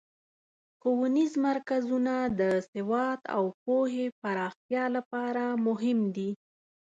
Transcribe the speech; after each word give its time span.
ښوونیز 0.79 1.33
مرکزونه 1.47 2.13
د 2.39 2.41
سواد 2.71 3.19
او 3.35 3.43
پوهې 3.63 4.07
پراختیا 4.21 4.83
لپاره 4.95 5.43
مهم 5.67 5.99
دي. 6.15 6.29